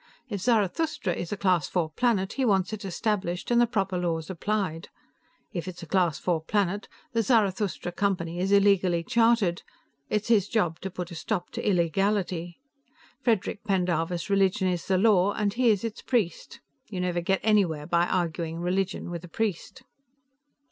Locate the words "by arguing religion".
17.85-19.11